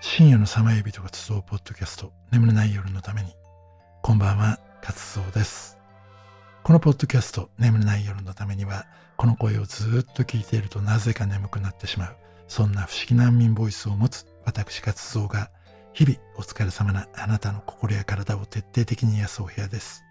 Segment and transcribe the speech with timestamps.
[0.00, 3.32] 深夜の寒い人が集うポッドキャスト眠れない夜のために。
[4.00, 5.76] こんばんは活動です。
[6.62, 12.16] このポッドキャスト眠れない夜のためにはこの声をずっと聞いているとなぜか眠くなってしまう。
[12.46, 15.50] そんな不思議難民ボイスを持つ私活動が
[15.92, 20.04] 日々お疲れ様なあなたの心や体を徹底的に癒すお部屋です。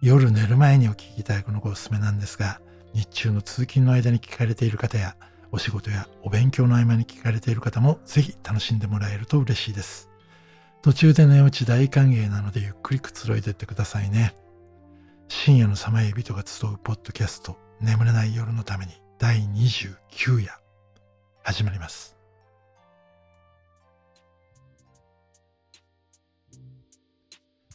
[0.00, 2.60] 夜寝る前にお聞きいただくのがおすすめなんですが
[2.94, 5.16] 日中の通勤の間に聞かれている方や
[5.50, 10.10] お仕事やお勉強の合間に聞かれている方もぜひ楽しんでもらえると嬉しいです。
[10.82, 14.34] 途中で寝落ち大歓迎なのでゆっくりくつろいでってくださいね。
[15.28, 20.52] 深夜の寒い人が集うポッドキャスト眠れない夜のために第29夜
[21.42, 22.16] 始まります。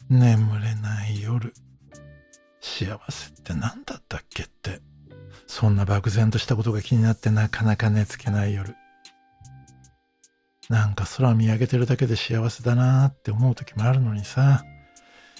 [0.08, 1.52] 眠れない夜
[2.60, 4.80] 幸せって何だったっけって
[5.46, 8.74] そんな漠然としたことが気になってなかなか寝つけない夜。
[10.70, 14.64] なんか空見上げてるだけで幸せだなーって思う時もあるのにさ、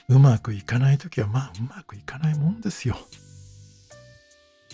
[0.08, 2.96] うまくいかない時はまあうまくいかないもんですよ。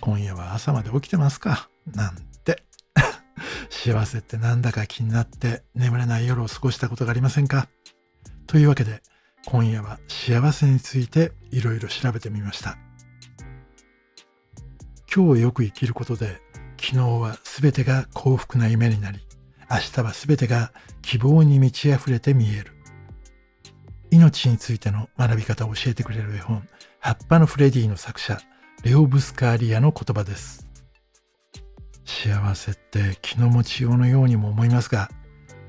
[0.01, 1.69] 今夜は朝まで起きてますか？
[1.87, 2.65] なんて。
[3.71, 7.69] 幸せってなんだか気になって眠れない夜を過ごしたことがありませんか？
[8.47, 9.03] というわけで
[9.47, 12.77] 今夜は幸せについていろいろ調べてみました。
[15.13, 16.41] 今日よく生きることで、
[16.81, 19.19] 昨日は全てが幸福な夢になり、
[19.69, 20.73] 明日は全てが
[21.03, 22.73] 希望に満ち溢れて見える。
[24.13, 26.63] 命についての学び方を教えてくれる絵本、
[27.01, 28.39] 葉っぱのフレディの作者、
[28.85, 30.69] レオ・ブスカーリアの言葉です。
[32.05, 35.11] 幸せって気の持ちようのようにも思いますが、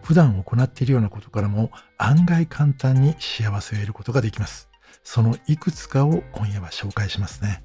[0.03, 4.69] 普段行っているようなことからも案外簡単に幸せを得ることができます。
[5.03, 7.64] そのいくつかを今夜は紹介しますね。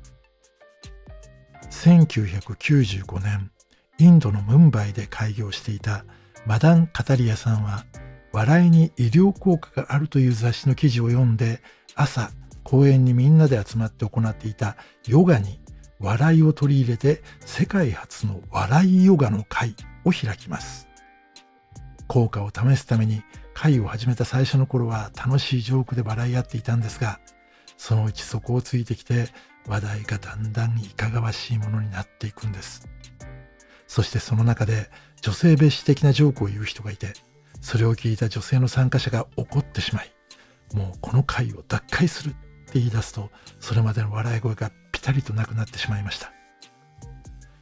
[1.70, 3.50] 1995年、
[3.98, 6.04] インドのムンバイで開業していた
[6.46, 7.84] マダン・カタリアさんは、
[8.32, 11.60] 笑いに医療効果があるという雑誌の記事を読んで、
[11.94, 12.30] 朝、
[12.62, 15.60] 公園にみんなで集まって行っていたヨガに
[16.00, 20.88] 笑いを取り入れて世界初の笑いヨガの会を開きます。
[22.08, 23.22] 効果を試すために
[23.54, 27.20] 会を始めた最初の頃は楽しいジョークで笑い合っていたんですが、
[27.76, 29.28] そのうちそこをついてきて
[29.66, 32.88] 話題がだんだんいかがわしいものになっていくんです。
[33.86, 34.90] そしてその中で
[35.22, 37.12] 女性蔑視的なジョークを言う人がいて、
[37.60, 40.12] それを聞いた女性の参加者が怒ってしまい、
[40.74, 46.32] もうこの会を脱会するって言い出すと、それまでの笑い声がピタリとなくなってしまいました。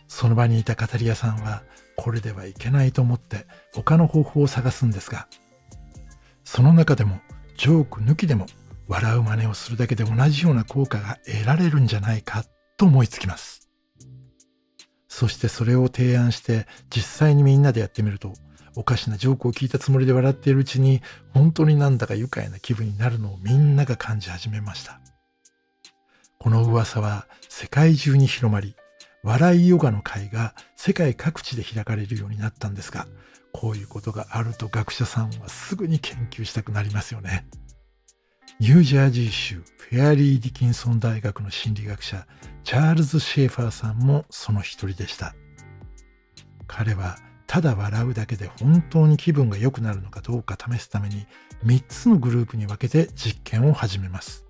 [0.09, 1.63] その場にいたカタリアさんは、
[1.97, 5.29] これではいけないと思って他の方法を探すんですが、
[6.45, 7.21] その中でも
[7.57, 8.47] ジョーク抜きでも
[8.87, 12.45] 笑う真似をするだけで同じような効果が得られるんじゃないか
[12.77, 13.69] と思いつきます。
[15.09, 18.35] そしてそれを提案して実際にみんなでやってみると
[18.77, 21.03] おかしなジョークを聞いたつもりで笑っているうちに
[21.33, 25.01] 本当になんだか愉快な気分になるのをみんなが感じ始めました。
[26.39, 28.75] この噂は世界中に広まり、
[29.23, 33.07] 笑いヨガの会が世界各地で開かれるようになったんですが、
[33.53, 37.47] こういうことがあると学者さんはすぐに研究したくなりますよね。
[38.61, 42.25] ニュージャージー州フェアリー・ディキンソン大学の心理学者
[42.63, 45.35] チャールズ・シェーファーさんもその一人でした。
[46.69, 47.17] 彼は
[47.49, 51.27] ただ笑うだけで本当に気分が良くなるのかどうか試すために
[51.65, 54.47] 3つのグループに分けて実験を始めます。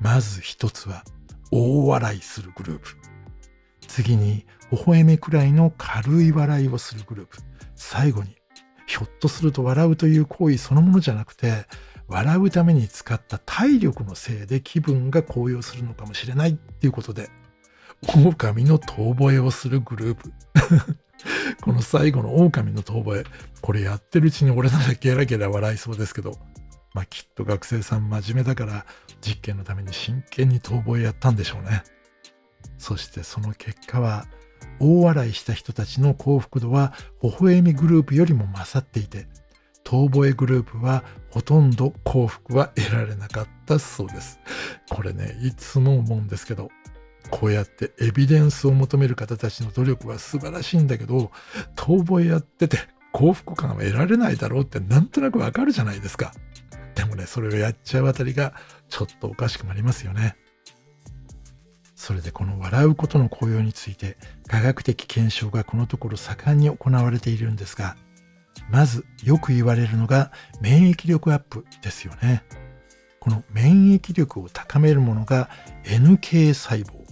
[0.00, 1.04] まず1つは
[1.52, 2.88] 大笑いするグループ。
[3.86, 7.36] 次に微笑みくらいの軽い笑いをするグループ。
[7.74, 8.34] 最後に
[8.86, 11.66] ひょっとすると笑うという行為そのものじゃなくて
[12.08, 17.28] 笑うために使った体力のせいで気分が高揚するのかもしれないっていうことで、
[18.14, 20.32] 狼の遠吠えをするグループ。
[21.62, 23.24] この最後の狼の遠吠え。
[23.60, 26.38] これやってるうちに俺ならゲラゲラ笑いそうですけど、
[26.94, 28.86] まあきっと学生さん真面目だから
[29.20, 31.82] 実験のために真剣に遠吠えやったんでしょうね。
[32.78, 34.26] そしてその結果は、
[34.78, 36.92] 大笑いした人たちの幸福度は
[37.22, 39.26] 微笑みグループよりも勝っていて、
[39.86, 44.40] 遠吠えグループはほとんど幸福は得られなかったそうです。
[44.90, 46.70] これね、いつも思うんですけど、
[47.30, 51.30] こうやってエビデンスを求める方たちの努力は素晴らしいんだけど、
[51.76, 52.78] 遠吠えやってて
[53.12, 56.34] 幸福感は得られないだろうってなんとなくわかるじゃないですか。
[56.96, 58.54] でもね、それをやっちゃうあたりが
[58.88, 60.36] ちょっとおかしくなりますよね。
[61.94, 64.16] それでこの笑うことの効用について
[64.48, 67.96] 科学的検証がこのところ盛んに行われているんですが、
[68.70, 72.44] まずよく言われるのが免疫力アップですよね。
[73.20, 75.50] この免疫力を高めるものが
[75.84, 77.04] NK 細胞、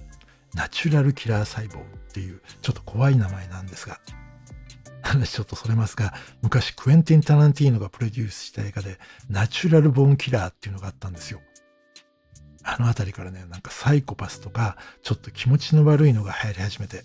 [0.55, 4.01] ナチュラルキラー細胞っていうちょっと怖い名前なんですが、
[5.03, 8.99] 話 ちょっとそれますが、昔クエンティン・タランティーノがプロデュースした映画で、
[9.29, 11.41] ナチュラル・ボーン・キラーっていうのがあったんですよ。
[12.63, 17.05] あのあたりからね、なんかサイコパスとか、ちょっと気持ちの悪いのが流行り始めて、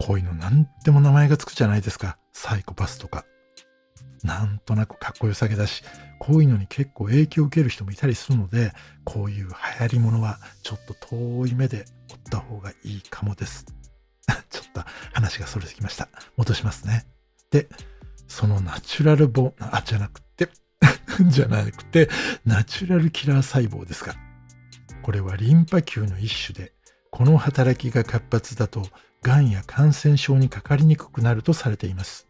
[0.00, 2.18] こういうの何でも名前がつくじゃないですか。
[2.32, 3.24] サイコパスとか。
[4.28, 5.82] なんとなくかっこよさげだし、
[6.18, 8.72] こういうのに結構影響を受ける人もいたりするので、
[9.04, 13.64] こういう流行りものはちょっと遠い目で追った方がいいかもです。
[14.50, 14.84] ちょっと
[15.14, 16.10] 話がそれてきました。
[16.36, 17.06] 戻しますね。
[17.50, 17.70] で、
[18.26, 20.50] そのナチュラルボ、あ、じゃなくて
[21.30, 22.10] じゃなくて、
[22.44, 24.14] ナチュラルキラー細胞ですか。
[25.02, 26.74] これはリンパ球の一種で、
[27.10, 28.86] この働きが活発だと、
[29.22, 32.27] がんや感染症にかかりにくくなるとされています。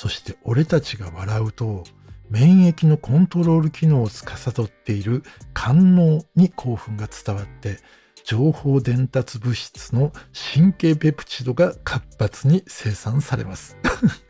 [0.00, 1.82] そして俺たちが笑うと、
[2.30, 5.24] 免疫のコントロール機能を司っている
[5.54, 7.78] 官能に興奮が伝わって、
[8.22, 10.12] 情報伝達物質の
[10.54, 13.76] 神経ペプチドが活発に生産されます。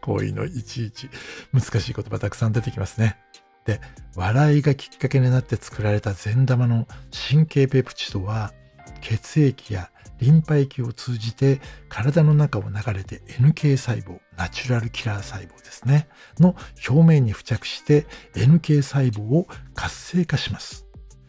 [0.01, 1.11] こういうのいちいち
[1.53, 3.19] 難しい言葉たくさん出てきますね。
[3.67, 3.83] で、
[4.17, 6.89] 笑いがきっかけになって作られた善玉の
[7.29, 8.55] 神経ペプチドは、
[9.01, 9.91] 血液や
[10.21, 16.09] リンパ液を通じて体の中を流れて NK 細胞、ナチュラルキラー細胞ですね、
[16.39, 16.57] の
[16.89, 20.87] 表面に付着して NK 細胞を活性化します。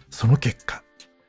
[0.10, 0.83] その結果、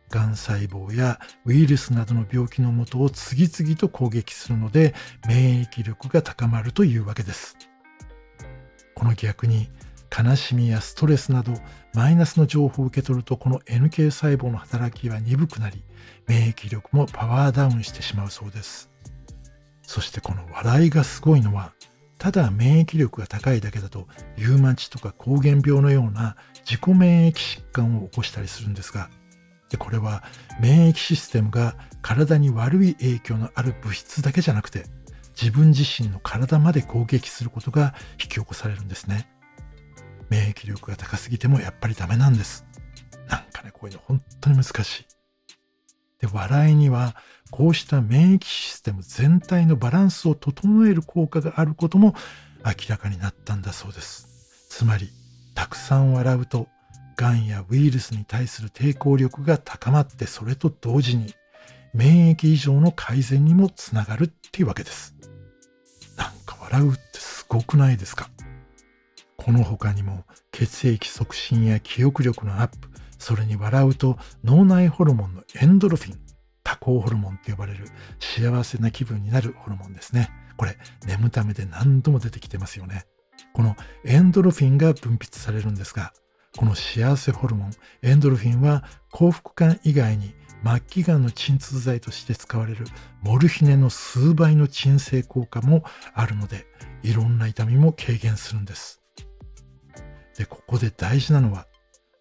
[0.09, 4.95] がん細胞やウイルスなどの病気のもとを次々と攻撃するので
[5.29, 7.57] 免疫力が高まるというわけです。
[8.95, 9.71] この逆に
[10.17, 11.53] 悲しみやストレスなど
[11.95, 15.85] マイナスの情報を受け取るとこの NK 細胞の働きは鈍くなり
[16.27, 18.91] 免疫力もパワーダウンしてしまうそうです
[19.83, 21.73] そしてこの笑いがすごいのは
[22.19, 29.09] ただ免疫力が高いだけだとリウマチとか膠原病のような自己免疫疾患を起こしたりするんですが
[29.71, 30.23] でこれは
[30.61, 34.85] 免疫システムが体に悪い影響のある物質だけじゃなくて
[35.41, 39.29] 自分自身の体まで攻撃することが引き起こされるんですね。
[40.31, 42.65] 免疫力が高すぎてもやっぱりダメなんです。
[43.29, 45.07] なんかね、こういうの本当に難しい。
[46.21, 47.17] で、笑いには
[47.51, 52.15] こうした免疫システム全体のバランスを整える効果があることも
[52.65, 54.29] 明らかになったんだそうです。
[54.71, 55.11] つまり、
[55.55, 56.69] たくさん笑うと、
[57.17, 61.35] がんやウイルスに対する抵抗力が高まってそれと同時に
[61.93, 65.15] 免疫異常の改善にもつながるっていうわけです。
[66.17, 68.31] なんか笑うってすごくないですか？
[69.41, 76.19] この他にも血液促進や記憶力のアップ、それに笑うと脳内ホルモンのエンドルフィン、
[76.63, 77.87] 多幸ホルモンと呼ばれる
[78.19, 80.29] 幸せな気分になるホルモンですね。
[80.59, 80.77] これ、
[81.07, 83.07] 眠ためで何度も出てきてますよね。
[83.55, 86.13] このエンドルフィンが分泌されるんですが、
[86.59, 87.71] この幸せホルモン、
[88.03, 90.35] エンドルフィンは幸福感以外に
[90.65, 92.85] 末期がんの鎮痛剤として使われる
[93.23, 95.83] モルヒネの数倍の鎮静効果も
[96.13, 96.67] あるので、
[97.03, 99.00] いろんな痛みも軽減するんです。
[100.41, 101.67] で、ここで大事なのは、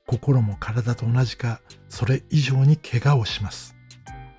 [0.05, 3.77] 心も体と同じか、それ以上に怪我をします。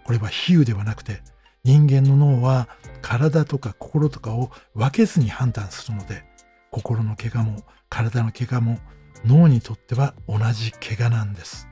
[0.04, 1.22] これは比喩ではなくて、
[1.64, 2.68] 人間の脳は
[3.00, 6.24] 体とか心とかを分けずに判断するので、
[6.70, 8.78] 心の怪我も体の怪我も
[9.24, 11.66] 脳にとっては同じ怪我なんです。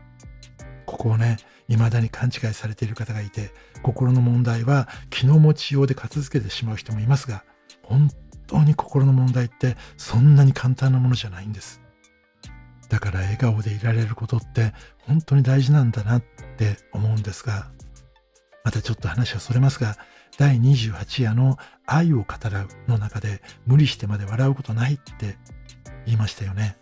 [0.87, 1.37] ここをね、
[1.69, 3.53] 未だに勘違いされている方がいて、
[3.83, 7.45] 心の問題は気の持ちようで片付けてしまう人もいますが、
[7.83, 8.09] 本
[8.47, 11.83] 当に心の問題ってそんなに簡単なものじゃないんです。
[12.89, 16.21] だから笑顔でいられることって本当に大事なんだなっ
[16.57, 17.71] て思うんですが、
[18.65, 19.97] またちょっと話はそれますが、
[20.39, 25.37] 第28夜の愛を語らうの中で無理してまで笑うことないって
[26.07, 26.77] 言いましたよね。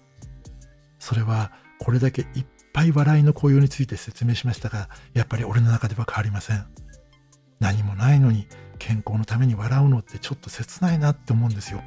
[0.99, 6.67] それはこれだけいっぱい笑いの効用について説明しましたが、やっぱり俺の中では変わりません。
[7.61, 8.47] 何もないのに
[8.79, 11.83] 健康のために笑うのってちょっと切ないなって思うんですよ。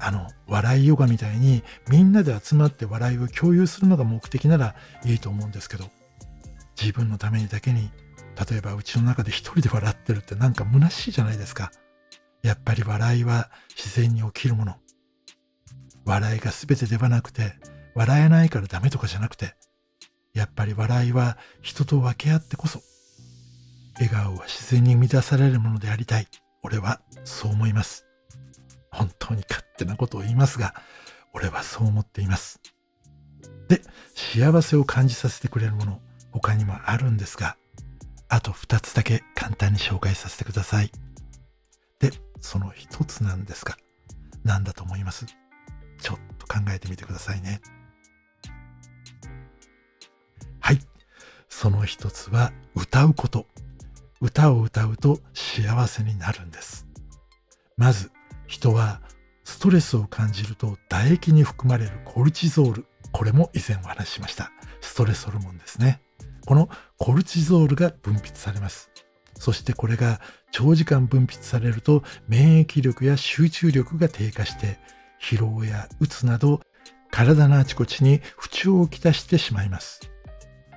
[0.00, 5.90] あの、笑いヨガみたいにみんなで集まって笑いを共有するのが目的ならいいと思うんですけど、
[6.80, 7.90] 自分のためにだけに、
[8.50, 11.70] 例えばうちの中で一人で笑ってるってなんか虚しいじゃないですか。
[12.42, 14.76] やっぱり笑いは自然に起きるもの。
[16.06, 17.54] 笑いが全てではなくて、
[17.94, 19.54] 笑えないからダメとかじゃなくて、
[20.32, 22.80] やっぱり笑いは人と分け合ってこそ、
[23.94, 26.26] 笑顔は自然に生み出されるものでありたい。
[26.62, 28.06] 俺はそう思います。
[28.90, 30.74] 本当に勝手なことを言いますが、
[31.32, 32.60] 俺はそう思っています。
[33.68, 33.82] で、
[34.14, 36.00] 幸せを感じさせてくれるもの、
[36.32, 37.56] 他にもあるんですが、
[38.28, 40.90] あと2つだけ簡単に紹介させてください。
[41.98, 43.76] で、その1つなんですが、
[44.44, 45.26] 何だと思います？
[45.26, 47.60] ちょっと考えてみてくださいね。
[50.60, 50.80] はい。
[51.48, 53.46] その1つは歌うこと。
[54.20, 56.86] 歌を歌うと幸せになるんです。
[57.76, 58.10] まず、
[58.46, 59.00] 人は
[59.50, 62.86] ストレスを感じると唾液に含まれるコルチゾール。
[63.10, 64.52] これも以前お話ししました。
[64.80, 66.00] ストレスホルモンですね。
[66.46, 68.90] このコルチゾールが分泌されます。
[69.34, 70.20] そしてこれが
[70.52, 74.78] 長時間分泌されると免疫力や集中力が低下して
[75.20, 76.60] 疲労やうつなど
[77.10, 80.00] 体のあちこちに不調をきたしてしまいます。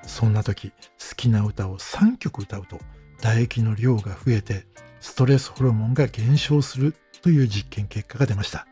[0.01, 0.75] そんな時好
[1.15, 2.79] きな歌を3曲歌うと
[3.19, 4.65] 唾液の量が増えて
[4.99, 8.67] ストレスホルモンが減少するという実験結果が出ました。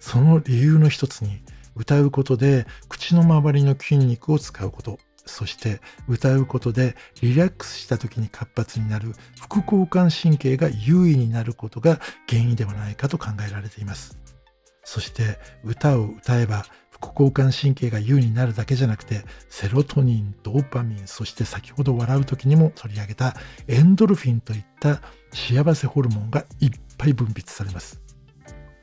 [0.00, 1.40] その理由の一つに
[1.74, 14.18] 歌うことで口の周りの筋肉を使うことそして歌うことでリラックスした時に活発になる副交感神経が優位になることが原因ではないかと考えられています。
[14.84, 16.64] そして歌を歌えば
[17.00, 23.36] 副交感神経が優位になるだけじゃなくてセロトニン、ドーパミン、そして先ほど笑う時にも取り上げた
[23.68, 25.00] エンドルフィンといった
[25.32, 28.00] 幸せホルモンがいっぱい分泌されます。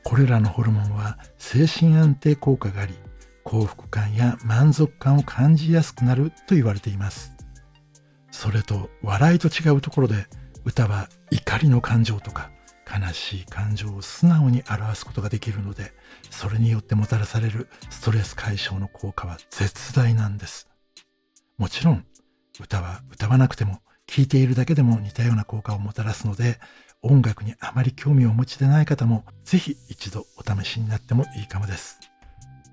[0.04, 2.94] これらのホルモンは精神安定効果があり
[3.42, 7.32] 幸福感や満足感を感じやすくなると言われています。
[8.30, 10.26] それと笑いと違うところで
[10.64, 12.50] 歌は怒りの感情とか
[12.86, 15.92] 悲しい感情を素直に表すことができるので
[16.30, 20.68] それによってもたらされるストレス解消の効果は絶大なんです。
[21.58, 22.04] もちろん
[22.60, 26.60] 歌は歌わなくても聴いているだけでも似たような効果をもたらすので
[27.02, 31.98] 音楽にあまり興味をお持ちでない方もぜひ一度お試しになってもいいかもです。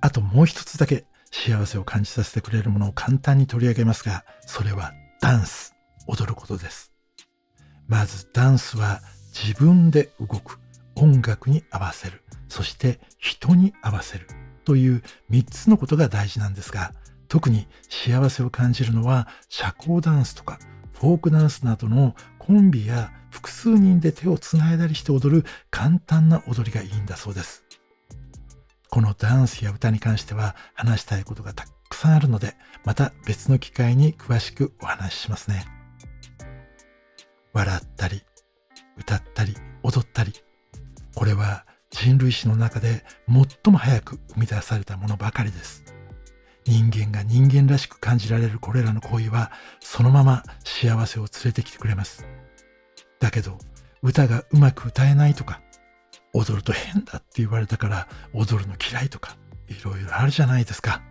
[0.01, 5.73] あともう一つだけ幸せを感じさせてくれるものを簡単に取り上げますが、それはダンス、
[6.07, 6.91] 踊ることです。
[7.87, 9.01] まずダンスは
[9.33, 10.59] 自分で動く、
[10.95, 14.27] 音楽に合わせる、そして人に合わせる
[14.63, 16.93] という3つのことが大事なんですが、
[17.27, 20.59] 特に幸せを感じるのは社交ダンスとか
[20.93, 27.65] フォークダンスなどのコンビや複数人で手をつないだりして踊る簡単な踊りがいいんだそうです。
[28.89, 35.65] このダンスや歌に関しては話したいことがたくさんあるので、また別の機会に詳しくお話ししますね。
[37.53, 38.21] 笑ったり、
[38.97, 40.33] 歌ったり、踊ったり。
[41.15, 45.83] これは人類史の中で最も早く生み出されたものばかりです。
[46.65, 52.25] 人間が人間らしく感じられるこれらの行為はそのまま幸せを連れてきてくれます。
[53.19, 53.57] だけど
[54.01, 55.61] 歌がうまく歌えないとか
[56.33, 61.01] 踊ると変だって言われたから踊るの嫌いとかいろいろあるじゃないですか。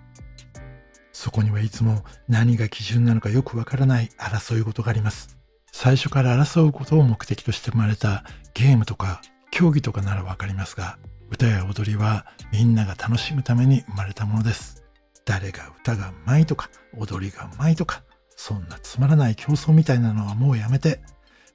[1.13, 5.39] そこにはいつも何が基準なのかよくわからない争い事があります。
[5.73, 8.25] 最初から争うことを目的として生まれた
[8.55, 10.99] ゲームとか競技とかならわかりますが、
[11.31, 14.85] 歌や踊りはみんなが楽しむために生まれたものです。
[15.25, 18.05] 誰が歌がうまいとか踊りがうまいとか、
[18.37, 21.01] そんなつまらない競争みたいなのはもうやめて、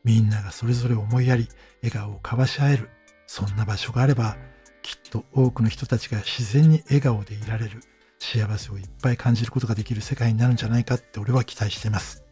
[0.04, 1.48] みんながそれぞれ思いやり、
[1.84, 2.90] 笑顔を交わし合える、
[3.28, 4.36] そんな場所があれば、
[4.82, 7.82] きっと多くの人たちが自然に笑顔でいられる、
[8.20, 12.27] 幸せをいっぱい感じることができる世界になるんじゃないかって俺は期待しています。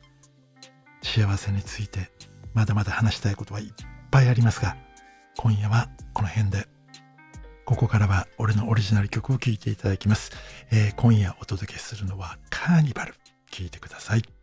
[1.06, 2.10] 幸せについて
[2.56, 3.68] まだまだ話したいことはいっ
[4.10, 4.76] ぱいありますが、
[5.38, 6.68] 今夜はこの辺で。
[7.66, 10.32] ここからは俺のオリジナル曲を聴いていただきます。
[10.72, 13.14] えー、今夜お届けするのはカーニバル。
[13.52, 14.35] 聴いてください。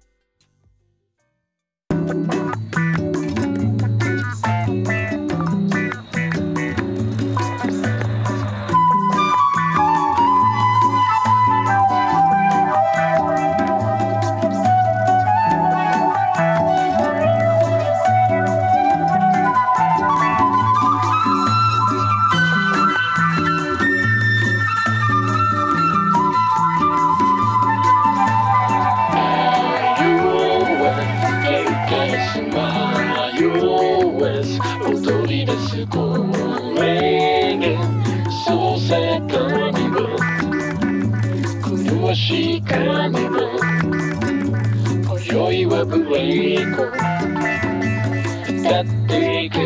[49.53, 49.61] 花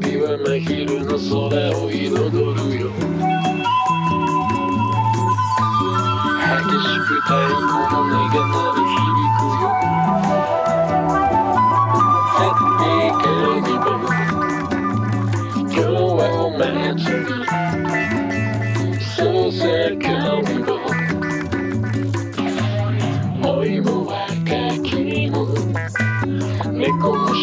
[0.00, 1.30] 火は真昼の空
[1.78, 2.90] を彩るよ。
[6.40, 9.64] 激しく太鼓の音が鳴り響くよ。
[12.34, 13.22] 立っていく
[13.62, 13.86] にも
[15.70, 17.30] 今日はお祭り
[19.16, 19.62] そうさ
[20.02, 20.77] カーニバ猫
[27.00, 27.38] も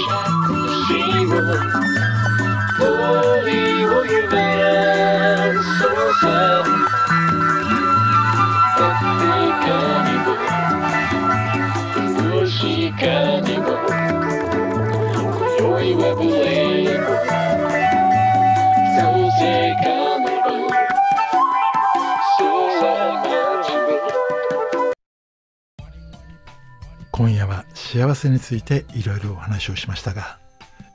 [27.85, 30.39] 幸せについていろいろお話をしましたが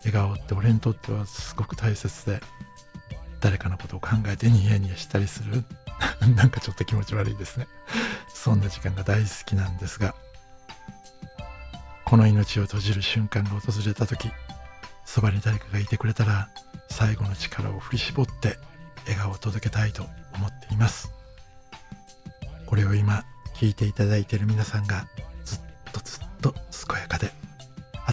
[0.05, 2.41] 笑顔って俺にとってはすごく大切で
[3.41, 5.65] 誰かのことを考えてニヤニヤしたりする
[6.35, 7.69] なんかちょっと気持ち悪いですね。
[8.35, 10.17] そんな時間が大好きなんですが
[12.05, 14.31] この命を閉じる瞬間が訪れた時
[15.05, 16.49] そばに誰かがいてくれたら
[16.91, 18.59] 最後の力を振り絞って
[19.05, 21.13] 笑顔を届けたいと思っています。
[22.67, 25.07] これを今聞いていただいている皆さんが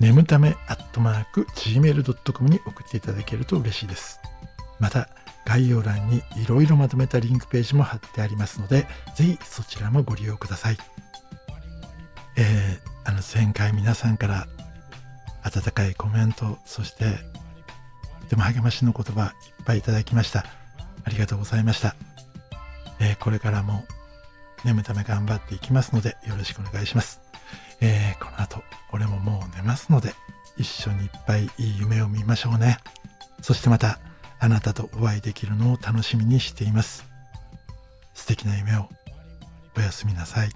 [0.00, 4.18] 眠ためアットマーク gmail.com に送っていただけると嬉しいです。
[4.80, 5.08] また
[5.46, 10.78] 概要欄にいろいろまとめたリンクページも貼ってありますのでぜひそちらもご利用ください。
[12.36, 14.46] えー、あの前回皆さんから
[15.42, 17.18] 温かいコメントそして
[18.22, 19.30] とても励ましの言葉いっ
[19.64, 20.46] ぱいいただきました。
[21.04, 21.94] ありがとうございました、
[22.98, 23.84] えーこれからも
[24.64, 27.20] 眠ため頑張っていきますのでよろしくお願いします、
[27.82, 30.14] えーこの後俺ももう寝ますので
[30.56, 32.78] 一緒にいっぱいいい夢を見ましょうね。
[33.42, 33.98] そしてまた
[34.44, 37.06] あなたとお会いできるのを楽しみにしています。
[38.12, 38.90] 素敵な夢を。
[39.74, 40.50] おやすみなさい。